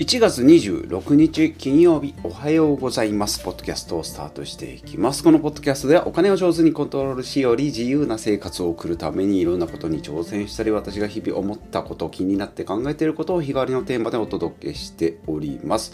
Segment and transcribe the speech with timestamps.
[0.00, 3.44] 1月26日金曜日おはようございます。
[3.44, 5.22] ポッドキャストをスタートしていきます。
[5.22, 15.92] このポッドキャストではお金を上手にコントロールしより自由な生活を送るためにいろんなことに挑戦したり私が日々思ったこと気になって考えていることを日替わりのテーマでお届けしております。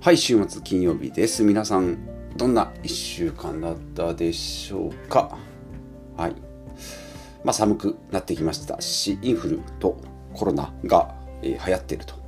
[0.00, 1.42] はい、週末金曜日です。
[1.42, 1.98] 皆さん
[2.38, 5.36] どんな1週間だったでしょうか
[6.16, 6.34] はい。
[7.44, 10.00] まあ寒くなってきましたし、インフルと
[10.32, 12.19] コロナが、え流行っていると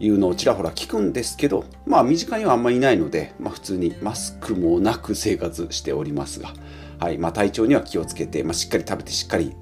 [0.00, 6.52] いうのをちらほら聞くんですけど、まあ身近にはあんまりいないので、まあ普通にマスクもなく生活しておりますが、
[6.98, 9.54] はい、まあ体調には気をつけて、まあしっかり食べてしっかり、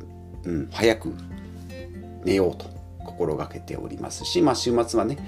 [0.45, 1.15] うん、早く
[2.25, 2.67] 寝ようと
[3.05, 5.19] 心がけておりますし、まあ週末はね、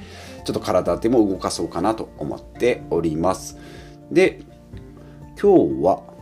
[0.44, 3.58] ちょっと体でも動かそうかなと思っております。
[4.10, 4.42] で、
[5.40, 6.13] 今日は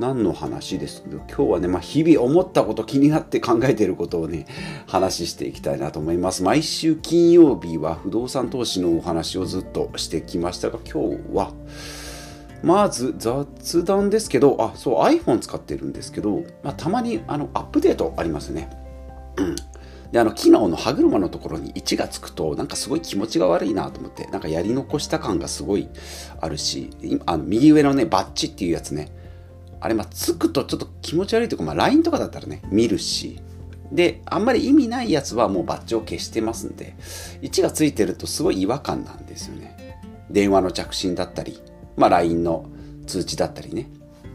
[0.00, 1.02] 何の話です？
[1.02, 4.46] けど今日はね、まあ、日々思ったこと気になって考えていることをね
[4.86, 6.42] 話していきたいなと思います。
[6.42, 11.52] 毎週金曜日は不動産投資のお話をずっとしてきましたが今日は
[12.62, 18.70] まず雑談ですけどあそう iPhone 使ってるんですけど、まあ、たまにあのアップデートありますね。
[19.36, 19.56] うん。
[20.12, 25.88] であの機能の歯車のところに1がつくとなんかすごい気持ちが悪いなと思ってなんかやり残した感がすごい
[26.40, 26.90] あるし
[27.26, 29.19] あの右上のねバッチっていうやつね。
[29.80, 33.40] あれ、まあ、つくとちょっと気持ち悪いというか、まあ、LINE とかだったらね、見るし、
[33.90, 36.94] で、あんまり意味ないやつはもうバッジを消してますんで、
[37.42, 39.76] 1がついてるとすごい違和感なんですよね。
[40.30, 41.60] 電話の着信だったり、
[41.96, 42.66] まあ、LINE の
[43.06, 43.90] 通知だったりね、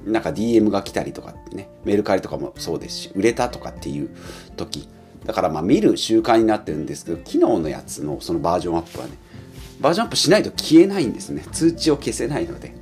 [0.06, 4.10] なんか DM が来たりとかってね、メルカリとかもそうですし、売れたとかっていう
[4.58, 4.88] 時、
[5.26, 9.14] だからまあ見る習慣になってるんですけど、昨日のやつのそのバージョンアップはね、
[9.80, 11.44] バージョンアップしないと消えないんですね。
[11.52, 12.74] 通知を消せないので。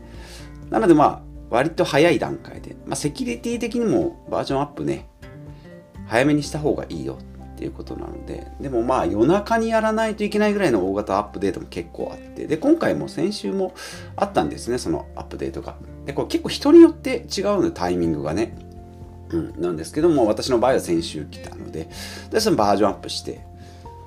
[0.69, 5.07] なのでまあ、割と早い段階で、まあ、セキュリティ的にもバージョンアップね、
[6.07, 7.19] 早めにした方がいいよ
[7.53, 13.75] っていうことなので、でもまあ夜中にやらないといけないぐらいの大型アップデートも結構あって、で、今回も先週も
[14.15, 15.75] あったんですね、そのアップデートが。
[16.07, 18.57] で、これ結構人によって違うのタイミングがね。
[19.29, 21.87] うん、なんですけども、私の場合は先週来たので、
[22.31, 23.41] で、そのバージョンアップして、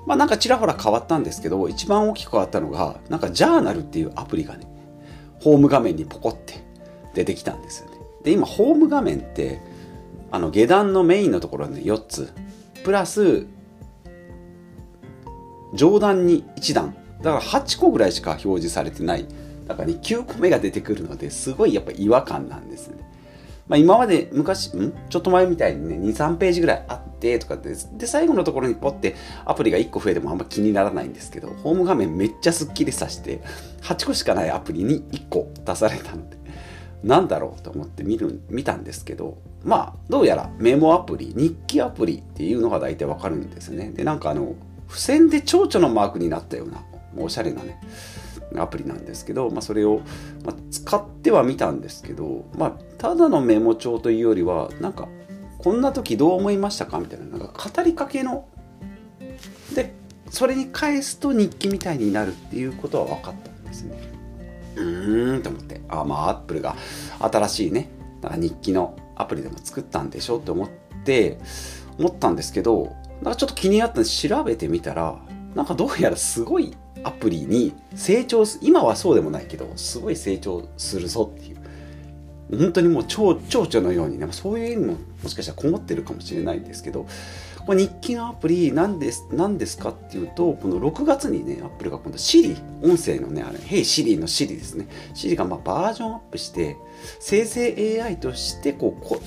[0.05, 4.67] まあなんかちらほら変わったんですけど、一番大きく変わったのが、なんかジャーナルっていうアプリがね、
[5.41, 6.66] ホーム画面にポコって
[7.17, 7.97] 出てきたんですよね。
[8.23, 9.61] で、今、ホーム画面って、
[10.31, 12.31] あの、下段のメインのところに4つ、
[12.85, 13.47] プラス、
[15.75, 16.95] 上段に1段。
[17.23, 19.27] だから8個ぐらいしか表示されてない。
[19.67, 22.97] だからね、9個目が出てくるので、すごいやっぱ違和感なんですね。
[23.67, 24.93] まあ今まで昔、ん？
[25.09, 33.41] ちょっと前みたいにね、2、3ページぐらいあってとかで、で、最後のところにポッてアプリが1個増えてもあんま気にならないんですけど、ホーム画面めっちゃスッキリさして、
[33.83, 36.36] 8個しかないアプリに1個出されたので、
[37.07, 43.91] なんだろうと思って見る見たんですけどまあどうやらメモアプリ日記アプリっていうのが大体わかるんですね。
[43.91, 44.57] でなんかあの
[44.89, 46.83] 付箋で蝶々のマークになったような
[47.17, 47.81] おしゃれなね
[48.57, 50.01] アプリなんですけど、まあ、それを、
[50.45, 55.09] まあ、使ってはみたんですけど、まあ、ただのメモ帳というよりはなんか
[55.59, 58.49] こんな時どう思いましたかみたいななんか語りかけの
[59.75, 59.95] で
[60.31, 64.16] それに返すと日記みたいになるっていうことは分かったんですね。
[64.77, 65.81] うーんと思って。
[65.89, 66.77] あまあアップルが
[67.19, 67.89] 新しいね
[68.23, 70.69] なんか日記のアプリでも作ったんでしょって思っ
[71.05, 71.39] て
[71.99, 75.19] 思ったんですけどなんかちょっと気になったんで調べてみたら
[75.55, 81.57] なんかどうやらすごいアプリに成長す今はそうでもないけどすごい成長するぞっていう。
[82.49, 84.93] 本当にもう蝶蝶々のようにねそういう意味も
[85.23, 87.07] もしかしたらこもってるかもしれないんですけど
[87.67, 94.87] これ日記のアプリ何です何ですかっていうとこの6月にねアップルが今度 Siri 音声のねあれ Hey Siri の Siri ですね。
[95.15, 96.77] Siri がまあバージョンアップして
[97.19, 99.21] 生成 AI としてこうこ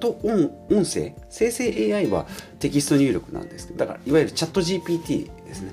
[0.00, 2.26] と音音声生成 AI は
[2.60, 5.72] テキスト入力なんですけどだからいわゆるチャット GPT ですね、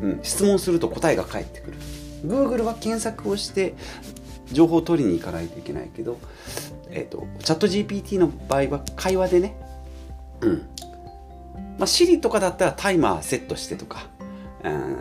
[0.00, 1.76] うん、質問すると答えが返ってくる。
[2.24, 3.74] Google は検索をして
[4.52, 6.18] 情報を取りに行かないといけないけど、
[6.88, 9.56] えーと、チャット GPT の場合は会話でね、
[10.40, 10.68] うん
[11.78, 14.06] まあ、Siri とかだったらタイマーセットしてとか、
[14.64, 14.96] うん、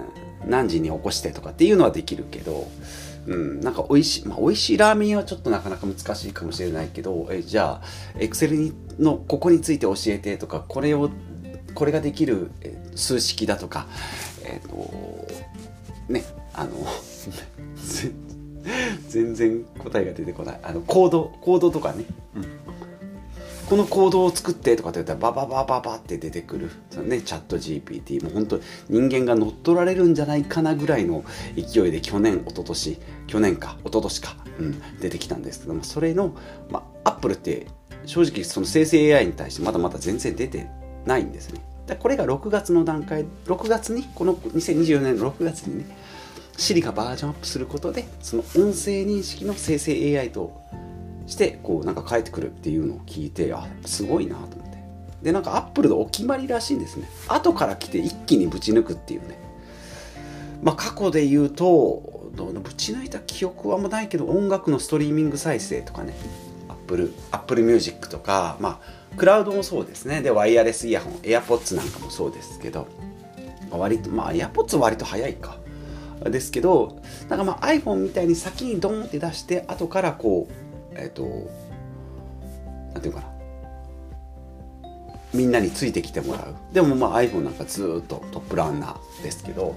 [0.46, 2.68] 何時に起こしてとかっていうのはできるけど、
[3.28, 11.10] うん、なんか美味しい、まあ、美味しいラーメンはちょっとなかなか難しいかもしれないけど、えじゃあ、Excel のここについて教えてとか、これを、
[11.74, 12.52] これができる
[12.96, 13.88] 数式だとか、
[14.44, 15.28] えっ、ー、と、
[16.10, 16.24] ね、
[16.54, 16.72] あの、
[19.10, 20.60] 全然答えが出てこない。
[20.62, 22.06] あの、コード、コードとかね。
[22.36, 22.46] うん
[23.70, 26.70] このコードを作ってとかって言ったらバババババって出てくる。
[26.92, 28.24] そのね、チャット GPT。
[28.24, 28.60] もう本当
[28.90, 31.24] 人間が乗っ取られるんじゃないかなぐらいの
[31.56, 36.36] 勢いで去年、一昨年去年か、一昨年か、うん、出てきたんですけども、それの、
[36.70, 37.68] まあ、アップルって
[38.06, 40.68] 正直その生成 AI に対してまだまだ全然出て
[41.06, 41.62] ないんですね。
[41.88, 45.98] でこれが6月の段階6月にこの2024年の6月にね
[46.58, 50.60] Siri がバージョンアップすることでその音声認識の生成 AI と
[51.28, 54.76] してこうなんか返ってくるっていうのを聞いてあすごいなと思って。
[55.24, 57.10] でなんか Appleのお決まりらしいんですね。
[57.28, 59.40] 後から来て一気にぶち抜くっていうね。
[60.62, 66.14] まあ過去で言うとぶち抜いた記憶はもうないけど音楽のストリーミング再生とかね。
[66.70, 70.22] Apple Apple Music とかまあクラウドもそうですね。
[70.22, 72.88] でワイヤレスイヤホン AirPods なんかもそうですけど。
[73.72, 75.58] 割とまあ AirPods は割と早いか。
[76.24, 80.65] ですけどなんかまあ iPhone みたいに先にドンって出して後からこう
[80.96, 81.24] えっ、ー、と
[82.94, 83.36] なんていうかな。
[85.34, 86.56] みんなについてきてもらう。
[86.74, 89.76] でもまあ iPhone なんかずっとトップランナーですけど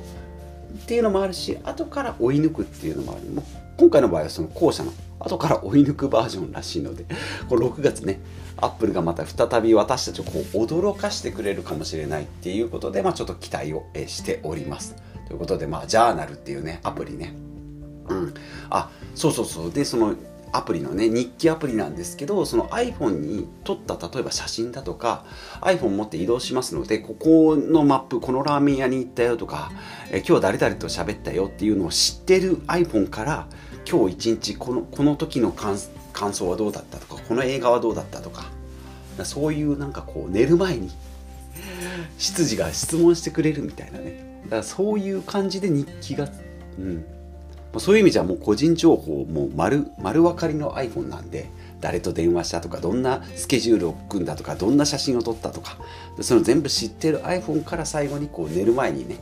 [0.84, 3.30] っていうのもあるし後から追い抜くっていうのもある。
[3.30, 3.44] もう
[3.76, 7.06] 今回の場合はその後者の後から追い抜くバージョンらしいので
[7.48, 8.20] この6月ね
[8.56, 14.96] アップルがまた再び私たちをこう驚かしてくれるかもしれないっていうことで、まあ、ちょっと期待をしております。
[15.26, 17.34] ということで、まあ、ジャーナルっていうねアプリね。
[18.08, 18.34] うん。
[18.70, 19.72] あそうそうそう。
[19.72, 20.14] でその
[20.52, 25.24] アプリのね日記アプリなんですけどその iPhone に撮った例えば写真だとか
[25.60, 29.70] iPhone 持って移動しますのでここのマップこのラーメン屋に行ったよとか
[30.10, 33.48] え今日誰々と喋ったよっていうのを知ってる iPhone から
[33.90, 35.78] 今日一日このこの時の感
[36.34, 38.46] 想はどうだったとかこの映画はどうだったとか
[39.24, 40.90] そういうなんかこう寝る前に
[42.18, 44.40] 執事が質問してくれるみたいなね。
[44.44, 46.28] だからそういう感じで日記が
[46.78, 47.17] うん。
[47.76, 51.50] そういう意味じゃもう個人情報もう丸丸分かりの iPhone なんで
[51.80, 55.76] 誰と電話したとかどんなスケジュールを組んだとかどんな写真を撮ったとか
[56.20, 59.16] その全部知ってる iPhone から最後にこう寝る前にね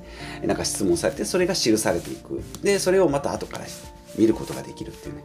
[0.44, 3.64] なんか質問されてそれが記されていくでそれをまた後から
[4.16, 5.22] 見ることができるっていうね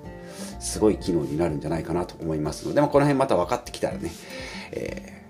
[0.59, 4.12] すごい機能になるんじゃないかなと思いますので、まあ、この辺また分かってきたらね、
[4.71, 5.21] えー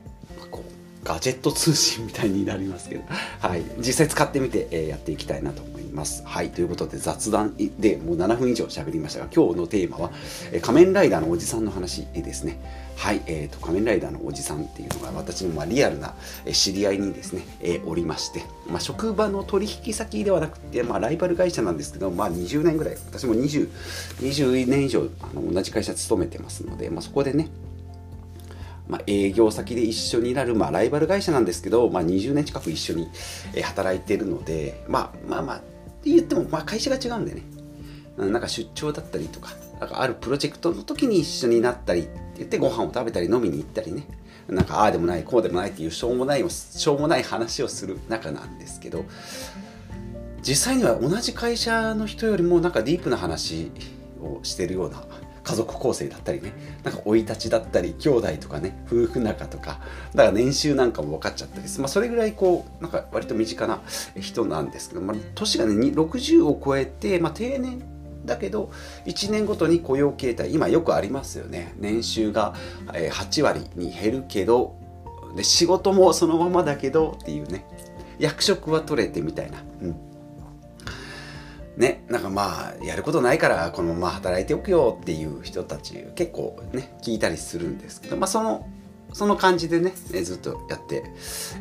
[1.04, 3.04] ガジェット通信みたいになりますけど、
[3.40, 5.81] はい、実際使ってみて、えー、やっていきたいなと思います。
[5.92, 10.12] ますはい、ということで雑談でもう7分以上喋りましたが、今日のテーマは、
[10.52, 12.60] え、仮面ライダーのおじさんの話ですね。
[12.98, 16.14] はい、えーと、仮面ライダーのおじさんっていうのが私のまリアルな
[16.52, 23.70] 知り合いにですね、えー、おりまして、まあ、職場の取引先ではなくて、まあ、ライバル会社なんですけど、まあ、20年ぐらい私も 20,
[24.20, 27.50] 20年以上あの同じ会社勤めてますので、まあ、そこでね
[28.88, 33.08] まあ、営業先で一緒になる、まあ、ライバル会社なんですけど、まあ、20年近く一緒に
[33.64, 35.62] 働いてるので、まあ、まあまあ
[36.04, 37.44] 言っても、まあ、会社が違うんでね。
[38.18, 44.06] なんか出張だったりとかなんかあるプロジェクトの時に一緒になったりって言ってご飯を食べたり飲みに行ったりね。
[44.48, 49.06] なんかああでもないこうでもないっていうしょうもないしょうもない話をする中なんですけど
[50.42, 53.72] 実際には同じ会社の人よりもなんかディープな話
[54.22, 55.06] をしてるような
[55.52, 56.54] 家族構成だったりね
[56.84, 59.82] なんか生い立ちだったり兄弟とかね夫婦仲とか
[60.16, 63.82] だから年収なんかも分かっちゃったりする、まあ、それぐらいこうなんか割と身近な
[64.18, 67.84] 人なんですけど、まあ、年がね60を超えて、まあ、定年
[68.26, 68.72] だけど
[69.06, 71.74] 1年ごとに雇用形態今よくありますよね。
[71.78, 72.54] 年収が
[72.86, 74.76] 8割に減るけど
[75.36, 77.66] で仕事もそのままだけどっていうね。
[78.20, 79.96] 役職は取れてみたいな、うん、
[81.82, 88.70] ね、なんかまあやることないからこのまま働いておくよっていう人たち結構ね聞いたりするんですけど、まあ、その
[89.14, 91.04] その感じでねずっとやって、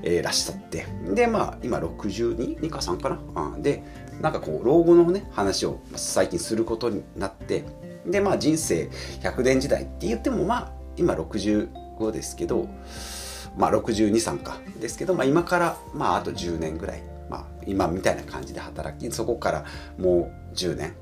[0.02, 0.84] えー、らっしゃって。
[1.14, 3.82] でまあ今62か3かな、うん、で
[4.20, 7.64] なんかこう老後のね話を最近することになって
[8.04, 8.90] でまあ人生
[9.22, 12.68] 100年時代って言ってもまあ今65ですけど
[13.56, 19.64] まあ623かですけど、まあ、今からまああと10年ぐらいまあ、今みたいな感じで働きそこから
[19.98, 20.94] もう10年。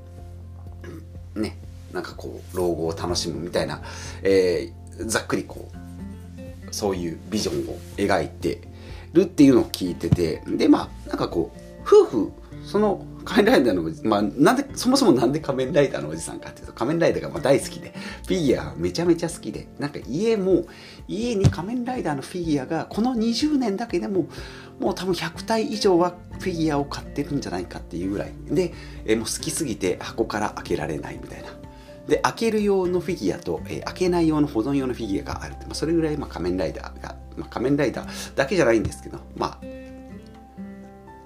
[1.35, 1.57] ね
[1.91, 3.81] なんかこう老後を楽しむみたいな、
[4.21, 8.61] えー、ざっくりこうそういうビジョンを描いて
[9.13, 12.31] るっていうのを聞いててでまあなんかこう夫婦
[12.65, 17.93] その仮面ライダーのおじまあ、なんで、そもそもなんで仮面ライダーのおじさんかっていうと、仮面ライダーがま大好きで、
[18.25, 20.65] フィギュアめちゃめちゃ好きで、なんか家も、
[21.07, 24.27] 家に仮面ライダーのフィギュアが、この20年だけでも、
[24.79, 28.33] もう多分100体以上はフィギュアを買ってるんじゃないかっていうぐらい。
[28.49, 28.73] で、
[29.05, 31.49] えもう好きすぎて箱から開けられないみたいな。
[32.07, 39.78] で、開ける用のフィギュアと、え開けない用の保存用のフィギュアがあるまあ、それぐらい、まあ、仮面ライダーが、まあ、仮面ライダーだけじゃないんですけど、まあ、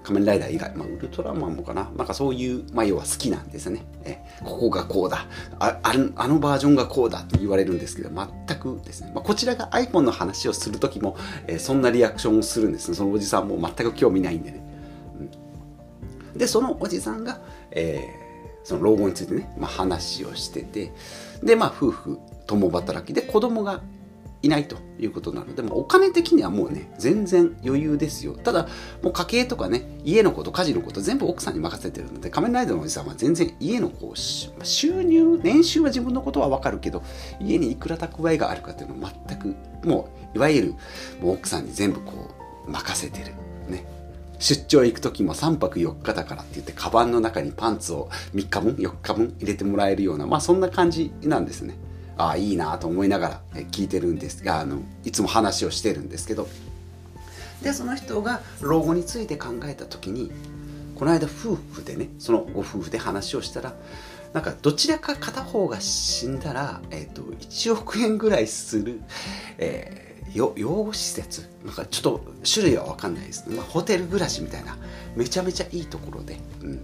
[0.04, 3.84] 仮面ライダー以外、まあ、ウルトラマンもかななんかそういう、まあ、要は好きなんですね。
[4.04, 5.26] えここがこうだ
[5.58, 9.10] ああのバージョンがこうだと言われるんですけど、全くですね。
[9.14, 12.94] まあ、こちらが iPhone の話をするときも、えー、そんなリアクションをするんですね。
[12.94, 14.62] そのおじさんも全く興味ないんでね。
[16.32, 20.92] うん、で、そのおじさんが、えー、その老後についてね、まあ、話をしてて、
[21.42, 23.80] で、まあ、夫婦共働きで子供が
[24.44, 28.34] いないということなので、もお金的にはもうね、全然余裕ですよ。
[28.34, 28.68] ただ、
[29.02, 37.02] もう家計とかね、家のこと、家事のこと、全部奥さんに任せてるので、仮面ライダーのおじさんは全然家のこう収入、年収は自分のことはわかるけど、
[37.40, 39.54] 家にいくら蓄えがあるかっていうのは全く、
[39.88, 40.74] もう、いわゆる、
[41.22, 42.30] もう奥さんに全部こ
[42.68, 43.32] う、任せてる。
[43.68, 43.86] ね。
[44.38, 51.76] 出張行く時も3泊4日だからって言って、カバンの中にパンツを3日分、4日分入れてもらえるような、まあそんな感じなんですね。
[52.16, 56.48] ああいいなと思いながら聞いてるんですあのいつも話をしてるんですけど。
[57.62, 60.30] でその人が老後について考えた時に
[60.96, 63.74] この間夫婦でねそのご夫婦で話をしたら
[64.34, 69.00] なんかどちらか片方が死んだら、えーと、1億円ぐらいする、
[69.58, 74.76] えー、養護施設なんかちょっと種類は分かんないです、まあ、ホテル暮らしみたいな
[75.14, 76.80] めちゃめちゃいいところで、うん。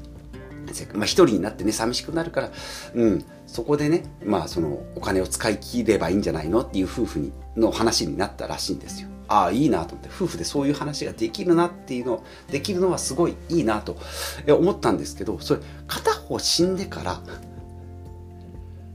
[0.94, 2.50] まあ、一人になってね寂しくなるから、
[2.94, 9.08] うん、そこでね、まあ、そのお金を使い切ればいいんじゃないのっていう夫婦にの話になったらしいんですよ。
[9.28, 13.96] ああいいなと思って夫婦でそういう話ができるなっていうのできるのはすごいいいなと
[14.48, 17.20] 思ったんですけどそれ片方死んでから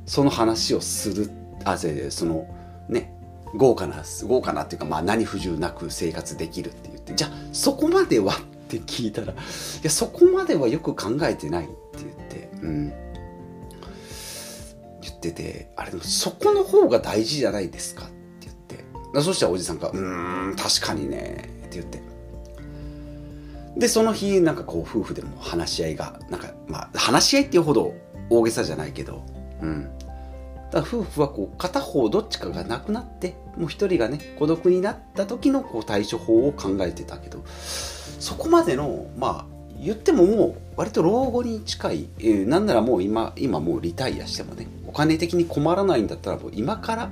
[0.06, 1.32] その話をする
[1.64, 2.54] あその
[2.90, 3.14] ね
[3.56, 9.36] 豪華な豪華なっていうか、まあ、何不自由なく生活できるって言ってじゃあそこまではっって聞いたらい
[9.84, 12.90] やそこまではよく考えてないって言ってうん。
[15.02, 19.22] 言っててあれでもそこの方が大事じゃないですかって言って。
[19.22, 22.04] そしたらおじさんが「うん確かにね」って言って。
[23.78, 27.94] でその日なんかこう夫婦でも話し合いがなんかまあ話し合いっていうほど
[28.30, 29.24] 大げさじゃないけど
[29.62, 29.90] うん。
[30.72, 37.44] だ夫婦はこう片方どっちかがなくなってもう一人がね孤独になった時のこう対処法を考えてたけど
[38.20, 47.10] そこまでのまあ言ってももう割と老後に近い、えー、なんならもう今今もうリタイアしてもねお金的に困らないんだったらもう今から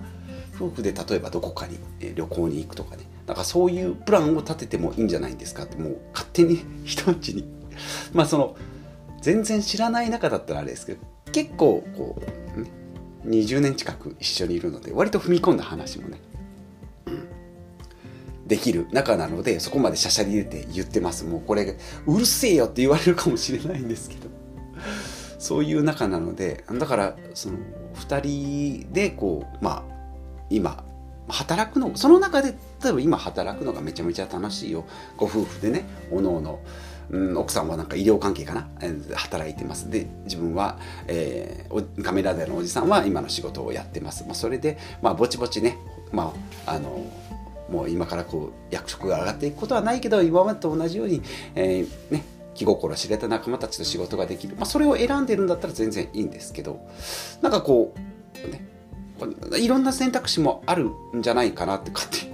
[0.55, 7.45] 夫婦で例えばどこかに、え旅行に行くとかねなんかそういうプランを立ててもいいんじゃないんですかってもう勝手に 人んちに。
[8.13, 8.55] まあその
[9.21, 10.99] 全然知らない中だったらあれですけど
[11.31, 12.21] 結構こ
[12.57, 12.69] う、ね、
[13.25, 16.19] 20年近く一緒にいるので割と踏み込んだ話もね
[18.53, 21.25] できる仲なのでそこまでしゃしゃり出て言ってます。
[21.25, 24.29] もうこれうるせえよって言われるかもしれないんですけど。
[25.39, 27.57] そういう仲なのでだからその
[27.95, 29.93] 2人でこうまあ
[30.51, 30.85] 今
[31.27, 34.85] 働くのその中で例えば今働くのがめちゃめちゃ楽しいよ。
[35.17, 36.59] ご夫婦でねおのおの
[37.09, 39.89] うん、奥さんはなんか医療関係かな、えー、働いてます。
[39.89, 45.77] で自分は、えー、カメラでのおじさんは今の仕事をやってます、まあ、それで、まあ、ぼちぼちね、
[46.11, 46.33] ま
[46.65, 47.05] あ、あの
[47.69, 51.21] もう今からこう役職が上がっていくことはないけど今までと同じように、
[51.55, 56.87] えー、ね気心知れた仲間たちと仕事ができる、まあ、それを選んでるんだったら全然いいんですけど
[57.41, 57.95] なんかこ
[58.45, 58.67] うね
[59.59, 62.33] いろんな選択肢もあるんじゃないかなって勝手に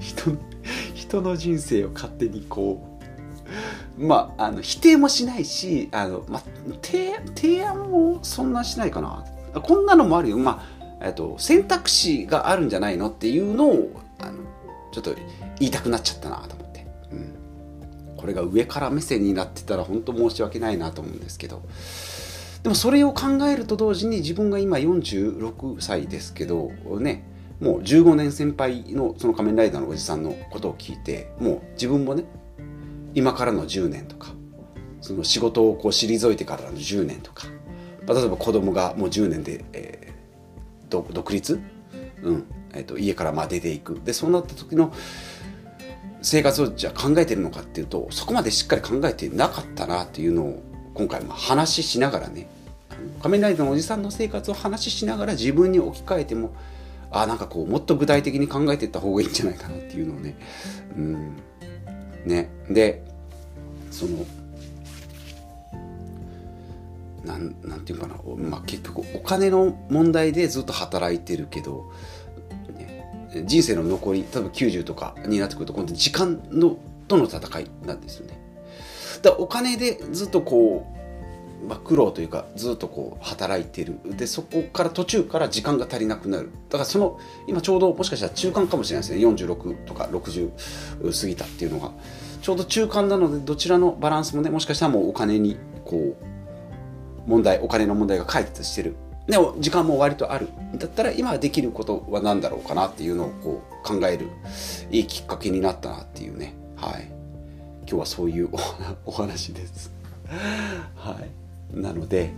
[0.00, 0.36] 人
[0.94, 2.98] 人の人生を勝手にこ
[3.98, 6.42] うまああの否定もしないしあの、まあ、
[6.82, 9.24] 提案もそんなしないかな。
[9.60, 10.36] こんなのもあるよ。
[10.36, 10.62] ま
[11.00, 13.90] あえっと選択肢があるんじゃないのっていうのを
[14.96, 15.14] ちょっと
[15.58, 21.62] 言いたくなっちゃったなと思って、うん、これが上から目線になってたら本当申し訳ないなと思うんですけど。
[22.62, 27.30] でもそれを考えると同時に自分が今46歳ですけどね。
[27.60, 32.24] もう15年先輩のその仮面ライダーのおじさんのことを聞いてもう自分もね
[33.14, 34.28] 今からの10年とか
[35.00, 37.46] その仕事をこう退いてからの10年とか、
[38.08, 41.60] 例えば子供がもう10年で、えー、独立、
[42.22, 42.44] うん。
[42.76, 44.00] えーと、家からまあ出ていく。
[44.04, 44.92] でそうなった時の
[46.22, 50.62] 生活をじゃあ考えてるのかっていうとそこまでしっかり考えてなかったなっていうのを
[50.94, 52.48] 今回まあ話ししながらね
[53.22, 56.52] 仮面ライダーのおじさんの生活を話ししながら自分に置き換えても
[57.10, 60.36] あなんかこうもっと具体的に考えていった方がいいんじゃないかなっていうのをね
[60.96, 61.36] うん
[62.24, 62.50] ね。
[62.68, 63.04] で
[63.90, 64.26] その
[67.24, 71.90] なんなんていうかな、まあ、結局お金の問題でずっと働いてるけど
[73.44, 76.78] 人生の残り多分90とかになってくると今度時間の
[77.08, 78.38] との戦いなんですよね。
[79.22, 80.86] だお金でずっとこ
[81.62, 83.98] う、まあ、苦労というかずっとこう働いてる。
[84.04, 86.50] でそこから途中から時間が足りなくなる。
[86.68, 89.26] だからその今ちょうどもしかしたら中間かもしれないですね。
[89.26, 91.92] 46とか60過ぎたっていうのが。
[92.42, 98.96] ちょうど中間なのでどちらのバランスもねもしかしたらもうお金にこう問題お金の問題が解決してる。
[99.26, 100.48] でも時間も割とある。
[100.74, 104.28] だったら今できることは何だろうかなっていうのをこう考える
[104.90, 106.54] いいきっかけになったなっていうね。
[106.76, 107.08] はい。
[107.80, 108.48] 今日はそういう
[109.04, 109.92] お話です。
[110.96, 111.16] は
[111.74, 111.80] い。
[111.80, 112.32] なので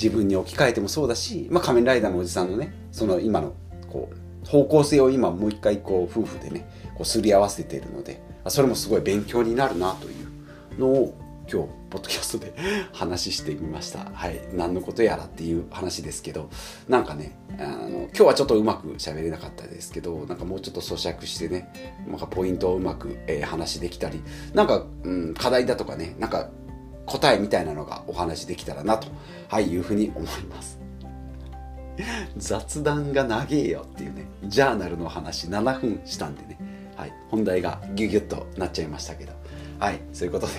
[0.00, 3.54] 自分に置き換えてもそうだし、まあ、仮面ライダーのおじさんのねその今の
[3.90, 12.54] こう方向性を今もう一回こう夫婦でねこうすり合わせているのでそれもすごい勉強になるなというのを今日ポッドキャストで
[12.92, 14.10] 話してみました。
[14.12, 14.38] はい。
[14.52, 16.50] 何のことやらっていう話ですけど
[16.88, 26.50] なんかねあの今日はちょっとうまく喋れなかったですけどなんかもうちょっと咀嚼してねなんかポイントをうまく、えー、話できたりなんか、うん、課題だとかねなんか
[27.06, 29.08] 答えみたいなのがお話できたらなと、
[29.48, 30.78] はい、いうふうに思います。
[32.36, 36.58] 雑談が長えよっていうねジャーナルの話7分したんでね、
[36.94, 39.32] はい、本題がギュギュッとなっちゃいましたけど。
[39.78, 40.00] はい。
[40.12, 40.52] そういうことで、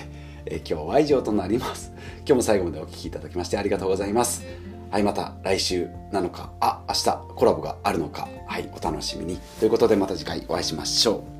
[0.46, 1.92] え、今日は以上となります。
[2.18, 4.44] 今日も最後までお聴きいただきましてありがとうございます。
[4.90, 7.04] はいまた来週なのかあ明日
[7.36, 9.38] コラボがあるのかはいお楽しみに。
[9.60, 11.39] ということでまた次回お会いしましょう。